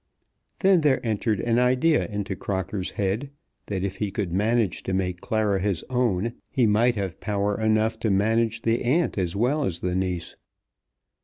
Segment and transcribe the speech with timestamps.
[0.61, 3.29] Then there entered an idea into Crocker's head
[3.67, 7.99] that if he could manage to make Clara his own, he might have power enough
[7.99, 10.35] to manage the aunt as well as the niece.